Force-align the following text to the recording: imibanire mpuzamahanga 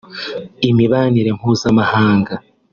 imibanire 0.69 1.29
mpuzamahanga 1.37 2.33